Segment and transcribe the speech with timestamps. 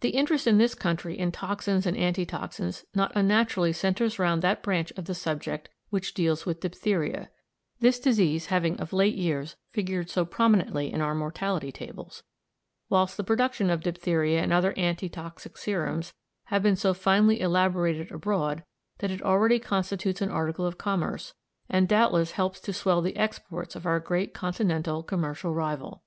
[0.00, 4.62] The interest in this country in toxins and anti toxins not unnaturally centres round that
[4.62, 7.28] branch of the subject which deals with diphtheria,
[7.78, 12.22] this disease having of late years figured so prominently in our mortality tables,
[12.88, 16.14] whilst the production of diphtheria and other anti toxic serums
[16.44, 18.64] has been so finely elaborated abroad
[19.00, 21.34] that it already constitutes an article of commerce,
[21.68, 26.02] and doubtless helps to swell the exports of our great continental commercial rival.